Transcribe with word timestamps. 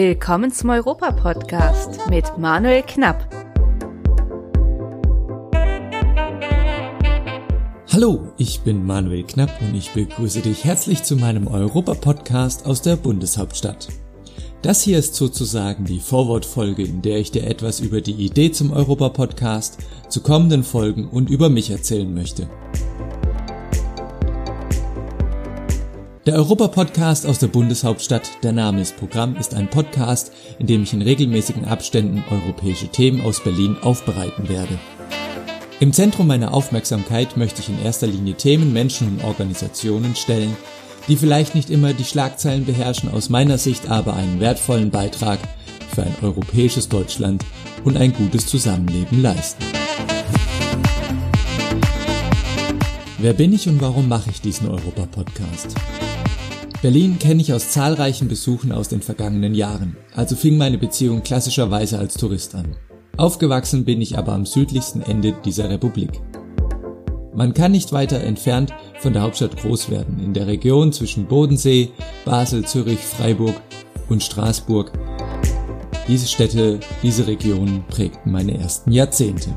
Willkommen 0.00 0.52
zum 0.52 0.70
Europa-Podcast 0.70 2.08
mit 2.08 2.38
Manuel 2.38 2.84
Knapp. 2.84 3.28
Hallo, 7.92 8.28
ich 8.36 8.60
bin 8.60 8.86
Manuel 8.86 9.24
Knapp 9.24 9.50
und 9.60 9.74
ich 9.74 9.90
begrüße 9.90 10.42
dich 10.42 10.62
herzlich 10.62 11.02
zu 11.02 11.16
meinem 11.16 11.48
Europa-Podcast 11.48 12.64
aus 12.64 12.80
der 12.80 12.94
Bundeshauptstadt. 12.94 13.88
Das 14.62 14.82
hier 14.82 15.00
ist 15.00 15.16
sozusagen 15.16 15.84
die 15.84 15.98
Vorwortfolge, 15.98 16.84
in 16.84 17.02
der 17.02 17.18
ich 17.18 17.32
dir 17.32 17.48
etwas 17.48 17.80
über 17.80 18.00
die 18.00 18.24
Idee 18.24 18.52
zum 18.52 18.70
Europa-Podcast, 18.70 19.78
zu 20.08 20.20
kommenden 20.20 20.62
Folgen 20.62 21.08
und 21.08 21.28
über 21.28 21.48
mich 21.48 21.70
erzählen 21.70 22.14
möchte. 22.14 22.48
Der 26.28 26.36
Europa-Podcast 26.36 27.24
aus 27.24 27.38
der 27.38 27.46
Bundeshauptstadt, 27.46 28.42
der 28.42 28.52
Name 28.52 28.82
ist 28.82 28.98
Programm, 28.98 29.34
ist 29.36 29.54
ein 29.54 29.70
Podcast, 29.70 30.30
in 30.58 30.66
dem 30.66 30.82
ich 30.82 30.92
in 30.92 31.00
regelmäßigen 31.00 31.64
Abständen 31.64 32.22
europäische 32.30 32.88
Themen 32.88 33.22
aus 33.22 33.42
Berlin 33.42 33.78
aufbereiten 33.80 34.46
werde. 34.50 34.78
Im 35.80 35.94
Zentrum 35.94 36.26
meiner 36.26 36.52
Aufmerksamkeit 36.52 37.38
möchte 37.38 37.62
ich 37.62 37.70
in 37.70 37.82
erster 37.82 38.08
Linie 38.08 38.34
Themen, 38.34 38.74
Menschen 38.74 39.08
und 39.08 39.24
Organisationen 39.24 40.14
stellen, 40.16 40.54
die 41.08 41.16
vielleicht 41.16 41.54
nicht 41.54 41.70
immer 41.70 41.94
die 41.94 42.04
Schlagzeilen 42.04 42.66
beherrschen, 42.66 43.10
aus 43.10 43.30
meiner 43.30 43.56
Sicht 43.56 43.88
aber 43.88 44.12
einen 44.12 44.38
wertvollen 44.38 44.90
Beitrag 44.90 45.38
für 45.94 46.02
ein 46.02 46.14
europäisches 46.20 46.90
Deutschland 46.90 47.42
und 47.84 47.96
ein 47.96 48.12
gutes 48.12 48.46
Zusammenleben 48.46 49.22
leisten. 49.22 49.64
Wer 53.16 53.32
bin 53.32 53.54
ich 53.54 53.66
und 53.66 53.80
warum 53.80 54.08
mache 54.08 54.28
ich 54.28 54.42
diesen 54.42 54.68
Europa-Podcast? 54.68 55.74
Berlin 56.80 57.18
kenne 57.18 57.42
ich 57.42 57.52
aus 57.52 57.70
zahlreichen 57.70 58.28
Besuchen 58.28 58.70
aus 58.70 58.88
den 58.88 59.02
vergangenen 59.02 59.52
Jahren, 59.52 59.96
also 60.14 60.36
fing 60.36 60.56
meine 60.56 60.78
Beziehung 60.78 61.24
klassischerweise 61.24 61.98
als 61.98 62.14
Tourist 62.14 62.54
an. 62.54 62.76
Aufgewachsen 63.16 63.84
bin 63.84 64.00
ich 64.00 64.16
aber 64.16 64.32
am 64.32 64.46
südlichsten 64.46 65.02
Ende 65.02 65.34
dieser 65.44 65.68
Republik. 65.68 66.20
Man 67.34 67.52
kann 67.52 67.72
nicht 67.72 67.92
weiter 67.92 68.20
entfernt 68.20 68.72
von 69.00 69.12
der 69.12 69.22
Hauptstadt 69.22 69.56
groß 69.56 69.90
werden, 69.90 70.20
in 70.20 70.34
der 70.34 70.46
Region 70.46 70.92
zwischen 70.92 71.26
Bodensee, 71.26 71.90
Basel, 72.24 72.64
Zürich, 72.64 73.00
Freiburg 73.00 73.60
und 74.08 74.22
Straßburg. 74.22 74.92
Diese 76.06 76.28
Städte, 76.28 76.78
diese 77.02 77.26
Regionen 77.26 77.84
prägten 77.88 78.30
meine 78.30 78.56
ersten 78.56 78.92
Jahrzehnte. 78.92 79.50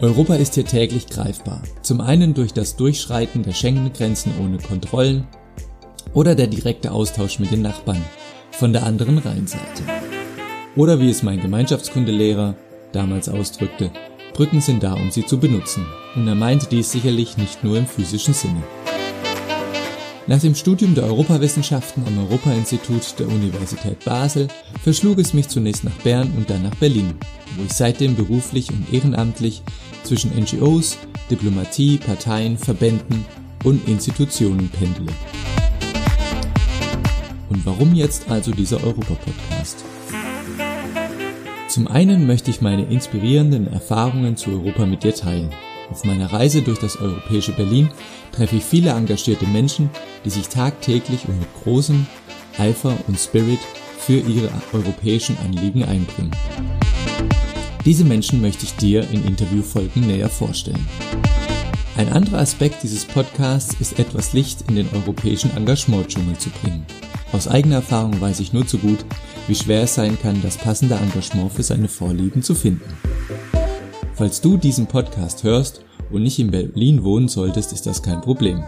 Europa 0.00 0.34
ist 0.34 0.54
hier 0.54 0.64
täglich 0.64 1.06
greifbar. 1.06 1.62
Zum 1.82 2.00
einen 2.00 2.34
durch 2.34 2.52
das 2.52 2.74
Durchschreiten 2.74 3.44
der 3.44 3.52
Schengen-Grenzen 3.52 4.32
ohne 4.40 4.58
Kontrollen, 4.58 5.28
oder 6.14 6.34
der 6.34 6.46
direkte 6.46 6.92
Austausch 6.92 7.38
mit 7.38 7.50
den 7.50 7.62
Nachbarn 7.62 8.04
von 8.50 8.72
der 8.72 8.84
anderen 8.84 9.18
Rheinseite. 9.18 9.82
Oder 10.76 11.00
wie 11.00 11.10
es 11.10 11.22
mein 11.22 11.40
Gemeinschaftskundelehrer 11.40 12.54
damals 12.92 13.28
ausdrückte, 13.28 13.90
Brücken 14.34 14.60
sind 14.60 14.82
da, 14.82 14.94
um 14.94 15.10
sie 15.10 15.26
zu 15.26 15.38
benutzen. 15.38 15.86
Und 16.14 16.26
er 16.26 16.34
meinte 16.34 16.66
dies 16.66 16.92
sicherlich 16.92 17.36
nicht 17.36 17.64
nur 17.64 17.76
im 17.76 17.86
physischen 17.86 18.34
Sinne. 18.34 18.62
Nach 20.26 20.40
dem 20.40 20.54
Studium 20.54 20.94
der 20.94 21.04
Europawissenschaften 21.04 22.04
am 22.06 22.18
Europa-Institut 22.18 23.18
der 23.18 23.26
Universität 23.26 24.04
Basel 24.04 24.46
verschlug 24.82 25.18
es 25.18 25.34
mich 25.34 25.48
zunächst 25.48 25.82
nach 25.82 25.96
Bern 26.04 26.32
und 26.36 26.48
dann 26.48 26.62
nach 26.62 26.74
Berlin, 26.76 27.14
wo 27.56 27.64
ich 27.64 27.72
seitdem 27.72 28.14
beruflich 28.14 28.70
und 28.70 28.92
ehrenamtlich 28.92 29.62
zwischen 30.04 30.30
NGOs, 30.38 30.98
Diplomatie, 31.30 31.98
Parteien, 31.98 32.56
Verbänden 32.56 33.24
und 33.64 33.88
Institutionen 33.88 34.68
pendele. 34.68 35.12
Und 37.50 37.66
warum 37.66 37.94
jetzt 37.94 38.30
also 38.30 38.52
dieser 38.52 38.82
Europa-Podcast? 38.82 39.84
Zum 41.68 41.88
einen 41.88 42.26
möchte 42.26 42.50
ich 42.50 42.60
meine 42.60 42.84
inspirierenden 42.84 43.66
Erfahrungen 43.66 44.36
zu 44.36 44.50
Europa 44.50 44.86
mit 44.86 45.02
dir 45.02 45.14
teilen. 45.14 45.50
Auf 45.90 46.04
meiner 46.04 46.32
Reise 46.32 46.62
durch 46.62 46.78
das 46.78 46.96
europäische 46.96 47.52
Berlin 47.52 47.90
treffe 48.30 48.56
ich 48.56 48.64
viele 48.64 48.90
engagierte 48.90 49.46
Menschen, 49.46 49.90
die 50.24 50.30
sich 50.30 50.48
tagtäglich 50.48 51.28
und 51.28 51.38
mit 51.38 51.48
großem 51.64 52.06
Eifer 52.58 52.96
und 53.08 53.18
Spirit 53.18 53.58
für 53.98 54.18
ihre 54.18 54.48
europäischen 54.72 55.36
Anliegen 55.44 55.82
einbringen. 55.82 56.30
Diese 57.84 58.04
Menschen 58.04 58.40
möchte 58.40 58.64
ich 58.64 58.76
dir 58.76 59.08
in 59.10 59.24
Interviewfolgen 59.24 60.06
näher 60.06 60.28
vorstellen. 60.28 60.86
Ein 61.96 62.08
anderer 62.10 62.38
Aspekt 62.38 62.82
dieses 62.84 63.04
Podcasts 63.04 63.74
ist 63.80 63.98
etwas 63.98 64.32
Licht 64.32 64.62
in 64.68 64.76
den 64.76 64.88
europäischen 64.94 65.54
Engagementdschungel 65.56 66.38
zu 66.38 66.50
bringen. 66.50 66.86
Aus 67.32 67.46
eigener 67.46 67.76
Erfahrung 67.76 68.20
weiß 68.20 68.40
ich 68.40 68.52
nur 68.52 68.66
zu 68.66 68.78
gut, 68.78 69.04
wie 69.46 69.54
schwer 69.54 69.82
es 69.82 69.94
sein 69.94 70.18
kann, 70.20 70.42
das 70.42 70.56
passende 70.56 70.96
Engagement 70.96 71.52
für 71.52 71.62
seine 71.62 71.86
Vorlieben 71.86 72.42
zu 72.42 72.54
finden. 72.54 72.82
Falls 74.14 74.40
du 74.40 74.56
diesen 74.56 74.86
Podcast 74.86 75.44
hörst 75.44 75.84
und 76.10 76.24
nicht 76.24 76.40
in 76.40 76.50
Berlin 76.50 77.04
wohnen 77.04 77.28
solltest, 77.28 77.72
ist 77.72 77.86
das 77.86 78.02
kein 78.02 78.20
Problem. 78.20 78.64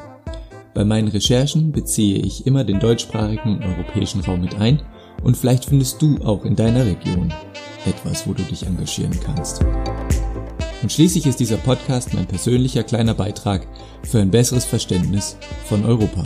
Bei 0.74 0.84
meinen 0.84 1.08
Recherchen 1.08 1.72
beziehe 1.72 2.18
ich 2.18 2.46
immer 2.46 2.64
den 2.64 2.78
deutschsprachigen 2.78 3.56
und 3.56 3.64
europäischen 3.64 4.20
Raum 4.20 4.40
mit 4.40 4.54
ein 4.54 4.80
und 5.22 5.36
vielleicht 5.36 5.66
findest 5.66 6.00
du 6.00 6.18
auch 6.24 6.44
in 6.44 6.56
deiner 6.56 6.86
Region 6.86 7.34
etwas, 7.84 8.26
wo 8.26 8.32
du 8.32 8.42
dich 8.44 8.64
engagieren 8.64 9.18
kannst. 9.24 9.64
Und 10.82 10.90
schließlich 10.90 11.26
ist 11.26 11.40
dieser 11.40 11.58
Podcast 11.58 12.14
mein 12.14 12.26
persönlicher 12.26 12.84
kleiner 12.84 13.14
Beitrag 13.14 13.66
für 14.04 14.20
ein 14.20 14.30
besseres 14.30 14.64
Verständnis 14.64 15.36
von 15.66 15.84
Europa 15.84 16.24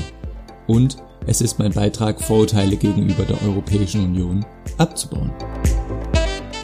und 0.67 0.99
es 1.27 1.41
ist 1.41 1.59
mein 1.59 1.73
Beitrag, 1.73 2.23
Vorurteile 2.23 2.77
gegenüber 2.77 3.25
der 3.25 3.43
Europäischen 3.43 4.05
Union 4.05 4.47
abzubauen. 4.79 5.33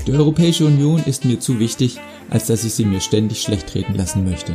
Die 0.07 0.13
Europäische 0.13 0.67
Union 0.67 1.03
ist 1.05 1.25
mir 1.25 1.41
zu 1.41 1.59
wichtig, 1.59 1.99
als 2.31 2.47
dass 2.47 2.65
ich 2.65 2.75
sie 2.75 2.85
mir 2.85 3.01
ständig 3.01 3.43
schlecht 3.43 3.69
treten 3.69 3.95
lassen 3.95 4.25
möchte. 4.25 4.55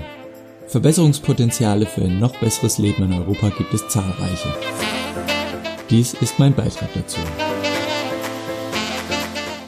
Verbesserungspotenziale 0.67 1.85
für 1.85 2.03
ein 2.03 2.19
noch 2.19 2.37
besseres 2.37 2.77
Leben 2.77 3.03
in 3.03 3.13
Europa 3.13 3.49
gibt 3.49 3.73
es 3.73 3.87
zahlreiche. 3.87 4.53
Dies 5.89 6.13
ist 6.15 6.39
mein 6.39 6.53
Beitrag 6.53 6.89
dazu. 6.93 7.19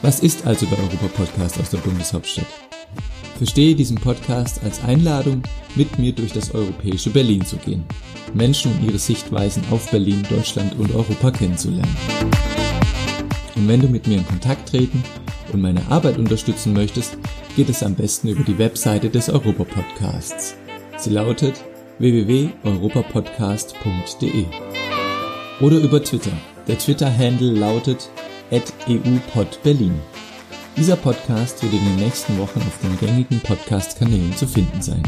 Was 0.02 0.20
ist 0.20 0.46
also 0.46 0.66
der 0.66 0.78
Europa-Podcast 0.78 1.60
aus 1.60 1.70
der 1.70 1.78
Bundeshauptstadt? 1.78 2.46
Verstehe 3.40 3.74
diesen 3.74 3.96
Podcast 3.96 4.62
als 4.62 4.84
Einladung, 4.84 5.42
mit 5.74 5.98
mir 5.98 6.12
durch 6.12 6.30
das 6.30 6.54
europäische 6.54 7.08
Berlin 7.08 7.42
zu 7.42 7.56
gehen, 7.56 7.86
Menschen 8.34 8.70
und 8.70 8.84
ihre 8.84 8.98
Sichtweisen 8.98 9.62
auf 9.70 9.90
Berlin, 9.90 10.22
Deutschland 10.28 10.78
und 10.78 10.94
Europa 10.94 11.30
kennenzulernen. 11.30 11.96
Und 13.56 13.66
wenn 13.66 13.80
du 13.80 13.88
mit 13.88 14.06
mir 14.06 14.18
in 14.18 14.26
Kontakt 14.26 14.68
treten 14.68 15.02
und 15.54 15.62
meine 15.62 15.90
Arbeit 15.90 16.18
unterstützen 16.18 16.74
möchtest, 16.74 17.16
geht 17.56 17.70
es 17.70 17.82
am 17.82 17.94
besten 17.94 18.28
über 18.28 18.44
die 18.44 18.58
Webseite 18.58 19.08
des 19.08 19.30
Europa 19.30 19.64
Podcasts. 19.64 20.54
Sie 20.98 21.08
lautet 21.08 21.64
www.europapodcast.de 21.98 24.44
oder 25.62 25.78
über 25.78 26.04
Twitter. 26.04 26.32
Der 26.68 26.76
Twitter-Handle 26.76 27.52
lautet 27.52 28.10
@eupodberlin. 28.50 29.94
Dieser 30.80 30.96
Podcast 30.96 31.62
wird 31.62 31.74
in 31.74 31.84
den 31.84 31.96
nächsten 31.96 32.38
Wochen 32.38 32.58
auf 32.58 32.78
den 32.82 32.98
gängigen 32.98 33.38
Podcast-Kanälen 33.40 34.34
zu 34.34 34.46
finden 34.46 34.80
sein. 34.80 35.02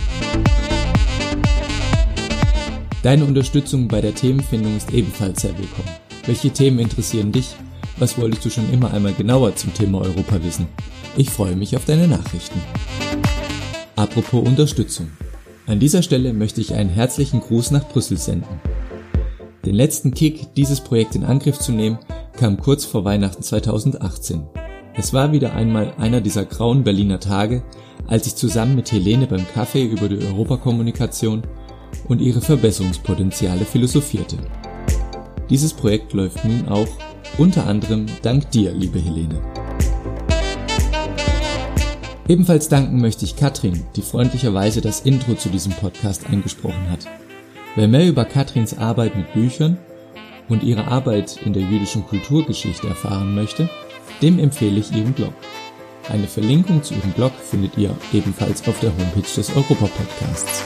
Deine 3.03 3.25
Unterstützung 3.25 3.89
bei 3.89 4.03
der 4.03 4.15
Themenfindung 4.15 4.77
ist 4.77 4.93
ebenfalls 4.93 5.41
sehr 5.41 5.57
willkommen. 5.57 5.89
Welche 6.27 6.51
Themen 6.51 6.79
interessieren 6.79 7.33
dich? 7.33 7.57
Was 7.97 8.19
wolltest 8.19 8.45
du 8.45 8.51
schon 8.51 8.71
immer 8.71 8.93
einmal 8.93 9.15
genauer 9.15 9.57
zum 9.57 9.73
Thema 9.73 10.03
Europa 10.03 10.45
wissen? 10.45 10.69
Ich 11.17 11.31
freue 11.31 11.57
mich 11.57 11.75
auf 11.75 11.87
deine 11.87 12.07
Nachrichten. 12.07 12.61
Apropos 13.97 14.47
Unterstützung. 14.47 15.09
An 15.67 15.81
dieser 15.81 16.03
Stelle 16.03 16.35
möchte 16.35 16.61
ich 16.61 16.75
einen 16.75 16.91
herzlichen 16.91 17.41
Gruß 17.41 17.71
nach 17.71 17.89
Brüssel 17.89 18.19
senden. 18.19 18.61
Den 19.65 19.75
letzten 19.75 20.13
Kick, 20.13 20.53
dieses 20.55 20.83
Projekt 20.83 21.15
in 21.15 21.25
Angriff 21.25 21.59
zu 21.59 21.73
nehmen, 21.73 21.99
kam 22.37 22.59
kurz 22.59 22.85
vor 22.85 23.07
Weihnachten 23.07 23.43
2018. 23.43 24.43
Es 24.95 25.15
war 25.15 25.33
wieder 25.33 25.55
einmal 25.55 25.95
einer 25.97 26.21
dieser 26.21 26.45
grauen 26.45 26.85
Berliner 26.85 27.19
Tage, 27.19 27.63
als 28.09 28.27
ich 28.27 28.37
zusammen 28.37 28.77
mit 28.77 28.93
Helene 28.93 29.27
beim 29.27 29.47
Kaffee 29.49 29.85
über 29.85 30.09
die 30.09 30.25
Europakommunikation 30.25 31.43
und 32.09 32.21
ihre 32.21 32.43
Verbesserungspotenziale 32.43 33.65
philosophierte. 33.65 34.37
Dieses 35.49 35.73
Projekt 35.73 36.13
läuft 36.13 36.45
nun 36.45 36.69
auch 36.69 36.89
unter 37.39 37.67
anderem 37.67 38.07
dank 38.21 38.51
dir, 38.51 38.73
liebe 38.73 38.99
Helene. 38.99 39.41
Ebenfalls 42.29 42.69
danken 42.69 43.01
möchte 43.01 43.25
ich 43.25 43.37
Katrin, 43.37 43.85
die 43.97 44.03
freundlicherweise 44.03 44.83
das 44.83 45.01
Intro 45.01 45.35
zu 45.35 45.49
diesem 45.49 45.73
Podcast 45.73 46.29
eingesprochen 46.29 46.91
hat. 46.91 47.07
Wer 47.77 47.89
mehr 47.89 48.07
über 48.07 48.27
Katrins 48.27 48.77
Arbeit 48.77 49.17
mit 49.17 49.33
Büchern 49.33 49.79
und 50.49 50.63
ihre 50.63 50.87
Arbeit 50.89 51.41
in 51.45 51.55
der 51.55 51.63
jüdischen 51.63 52.07
Kulturgeschichte 52.07 52.87
erfahren 52.87 53.35
möchte, 53.35 53.71
dem 54.23 54.39
empfehle 54.39 54.79
ich 54.81 54.93
ihren 54.93 55.13
Blog. 55.13 55.35
Eine 56.09 56.27
Verlinkung 56.27 56.83
zu 56.83 56.95
ihrem 56.95 57.13
Blog 57.13 57.33
findet 57.51 57.77
ihr 57.77 57.97
ebenfalls 58.13 58.67
auf 58.69 58.79
der 58.81 58.91
Homepage 58.91 59.35
des 59.37 59.51
Europa 59.51 59.87
Podcasts. 59.87 60.63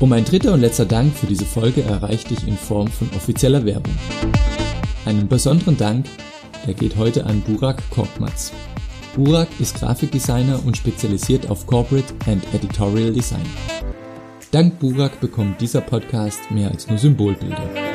Um 0.00 0.12
ein 0.12 0.24
dritter 0.24 0.52
und 0.52 0.60
letzter 0.60 0.84
Dank 0.84 1.14
für 1.14 1.26
diese 1.26 1.44
Folge 1.44 1.82
erreicht 1.82 2.30
dich 2.30 2.46
in 2.46 2.56
Form 2.56 2.88
von 2.88 3.08
offizieller 3.16 3.64
Werbung. 3.64 3.94
Einen 5.04 5.28
besonderen 5.28 5.76
Dank, 5.76 6.06
der 6.66 6.74
geht 6.74 6.96
heute 6.96 7.24
an 7.26 7.40
Burak 7.42 7.82
Korkmaz. 7.90 8.52
Burak 9.14 9.48
ist 9.60 9.78
Grafikdesigner 9.78 10.60
und 10.64 10.76
spezialisiert 10.76 11.50
auf 11.50 11.66
Corporate 11.66 12.14
and 12.26 12.42
Editorial 12.54 13.12
Design. 13.12 13.46
Dank 14.50 14.78
Burak 14.78 15.20
bekommt 15.20 15.60
dieser 15.60 15.80
Podcast 15.82 16.50
mehr 16.50 16.70
als 16.70 16.88
nur 16.88 16.98
Symbolbilder. 16.98 17.91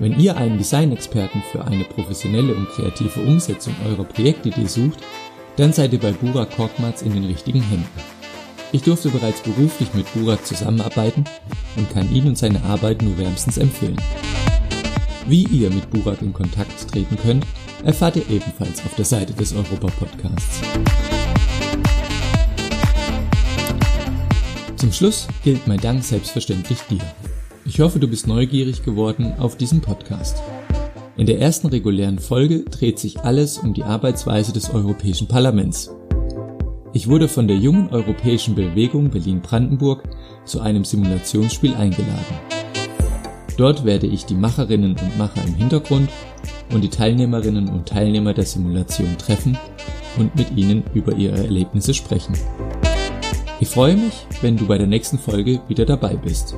Wenn 0.00 0.18
ihr 0.18 0.34
einen 0.38 0.56
Designexperten 0.56 1.42
für 1.52 1.62
eine 1.66 1.84
professionelle 1.84 2.54
und 2.54 2.68
kreative 2.70 3.20
Umsetzung 3.20 3.74
eurer 3.86 4.04
Projektidee 4.04 4.64
sucht, 4.64 4.98
dann 5.56 5.74
seid 5.74 5.92
ihr 5.92 6.00
bei 6.00 6.12
Burak 6.12 6.56
Korkmaz 6.56 7.02
in 7.02 7.12
den 7.12 7.26
richtigen 7.26 7.60
Händen. 7.60 8.00
Ich 8.72 8.80
durfte 8.80 9.10
bereits 9.10 9.42
beruflich 9.42 9.92
mit 9.92 10.10
Burak 10.14 10.46
zusammenarbeiten 10.46 11.24
und 11.76 11.92
kann 11.92 12.10
ihn 12.14 12.28
und 12.28 12.38
seine 12.38 12.62
Arbeit 12.64 13.02
nur 13.02 13.18
wärmstens 13.18 13.58
empfehlen. 13.58 14.00
Wie 15.26 15.44
ihr 15.44 15.68
mit 15.68 15.90
Burak 15.90 16.22
in 16.22 16.32
Kontakt 16.32 16.90
treten 16.90 17.18
könnt, 17.18 17.44
erfahrt 17.84 18.16
ihr 18.16 18.28
ebenfalls 18.30 18.82
auf 18.86 18.94
der 18.96 19.04
Seite 19.04 19.34
des 19.34 19.52
Europa 19.52 19.88
Podcasts. 19.98 20.60
Zum 24.76 24.92
Schluss 24.94 25.28
gilt 25.44 25.66
mein 25.66 25.80
Dank 25.80 26.02
selbstverständlich 26.02 26.78
dir. 26.88 27.02
Ich 27.70 27.78
hoffe, 27.78 28.00
du 28.00 28.08
bist 28.08 28.26
neugierig 28.26 28.82
geworden 28.82 29.32
auf 29.38 29.56
diesen 29.56 29.80
Podcast. 29.80 30.42
In 31.16 31.26
der 31.26 31.38
ersten 31.38 31.68
regulären 31.68 32.18
Folge 32.18 32.64
dreht 32.64 32.98
sich 32.98 33.20
alles 33.20 33.58
um 33.58 33.74
die 33.74 33.84
Arbeitsweise 33.84 34.52
des 34.52 34.74
Europäischen 34.74 35.28
Parlaments. 35.28 35.88
Ich 36.92 37.06
wurde 37.06 37.28
von 37.28 37.46
der 37.46 37.58
jungen 37.58 37.88
europäischen 37.90 38.56
Bewegung 38.56 39.10
Berlin-Brandenburg 39.10 40.02
zu 40.44 40.60
einem 40.60 40.84
Simulationsspiel 40.84 41.74
eingeladen. 41.74 42.40
Dort 43.56 43.84
werde 43.84 44.08
ich 44.08 44.24
die 44.26 44.34
Macherinnen 44.34 44.96
und 45.00 45.16
Macher 45.16 45.44
im 45.46 45.54
Hintergrund 45.54 46.10
und 46.74 46.80
die 46.82 46.90
Teilnehmerinnen 46.90 47.68
und 47.68 47.88
Teilnehmer 47.88 48.34
der 48.34 48.46
Simulation 48.46 49.16
treffen 49.16 49.56
und 50.18 50.34
mit 50.34 50.50
ihnen 50.56 50.82
über 50.92 51.14
ihre 51.14 51.36
Erlebnisse 51.36 51.94
sprechen. 51.94 52.36
Ich 53.60 53.68
freue 53.68 53.94
mich, 53.94 54.26
wenn 54.40 54.56
du 54.56 54.66
bei 54.66 54.76
der 54.76 54.88
nächsten 54.88 55.20
Folge 55.20 55.60
wieder 55.68 55.84
dabei 55.84 56.16
bist. 56.16 56.56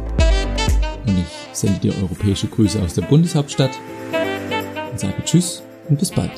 Und 1.07 1.19
ich 1.19 1.57
sende 1.57 1.79
dir 1.81 1.95
europäische 1.97 2.47
Grüße 2.47 2.81
aus 2.81 2.95
der 2.95 3.03
Bundeshauptstadt 3.03 3.73
und 4.91 5.01
sage 5.01 5.23
Tschüss 5.25 5.63
und 5.89 5.99
bis 5.99 6.11
bald. 6.11 6.31